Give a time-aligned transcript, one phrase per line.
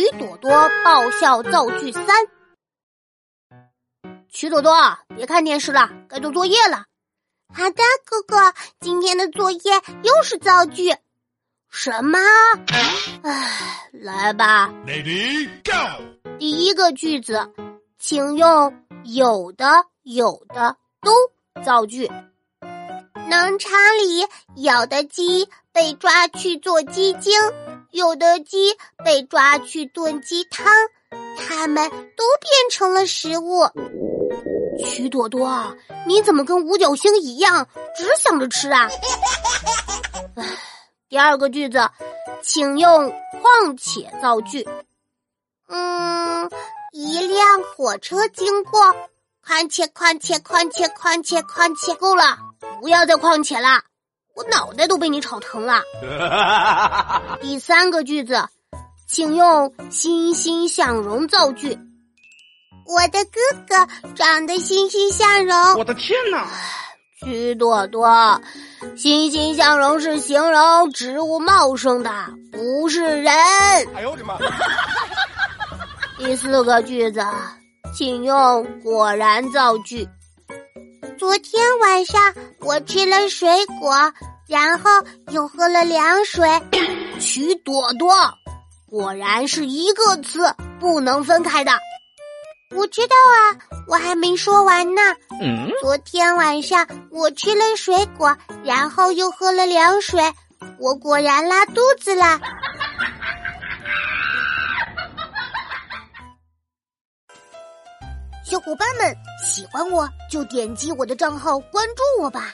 [0.00, 0.50] 曲朵朵
[0.82, 2.06] 爆笑造句三。
[4.30, 6.86] 曲朵朵，别看电视了，该做作业了。
[7.52, 9.60] 好的，哥哥，今天的作业
[10.02, 10.96] 又是造句。
[11.68, 12.18] 什么？
[13.22, 14.68] 唉，来吧。
[14.86, 16.38] Lady Go。
[16.38, 17.52] 第一个句子，
[17.98, 21.12] 请用有的、有的都
[21.62, 22.10] 造句。
[23.28, 24.26] 农场里
[24.56, 27.38] 有的鸡被抓去做鸡精，
[27.90, 30.66] 有的鸡被抓去炖鸡汤，
[31.36, 33.68] 它们都变成了食物。
[34.84, 35.76] 曲朵朵，
[36.06, 38.88] 你怎么跟五角星一样，只想着吃啊？
[41.08, 41.90] 第二个句子，
[42.42, 43.10] 请用
[43.42, 44.66] 况且造句。
[45.68, 46.48] 嗯，
[46.92, 48.80] 一辆火车经过，
[49.44, 52.38] 况且况且况且况且况且，够了。
[52.80, 53.82] 不要再况且啦，
[54.40, 55.82] 我脑袋都被你吵疼了。
[57.42, 58.42] 第三个句子，
[59.06, 61.78] 请用欣欣向荣造句。
[62.86, 65.74] 我的哥哥长得欣欣向荣。
[65.74, 66.48] 我的天哪！
[67.22, 68.40] 曲朵朵，
[68.96, 72.10] 欣欣向荣是形容植物茂盛的，
[72.50, 73.26] 不是人。
[73.94, 74.38] 哎呦我的妈！
[76.16, 77.22] 第四个句子，
[77.94, 80.08] 请用果然造句。
[81.18, 84.10] 昨天晚上我吃了水果，
[84.50, 84.90] 然后
[85.30, 86.44] 又喝了凉水。
[87.20, 88.12] 曲朵朵，
[88.88, 91.70] 果然是一个词，不能分开的。
[92.74, 93.54] 我知道啊，
[93.86, 95.00] 我还没说完呢。
[95.40, 100.20] 嗯，昨天晚上我吃了水果，然后又喝了凉水，
[100.80, 102.40] 我果然拉肚子了。
[108.44, 112.52] 小伙伴们喜欢我就点击我的账号关注我吧。